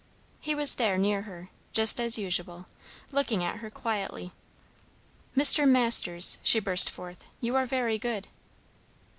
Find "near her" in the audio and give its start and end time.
0.97-1.51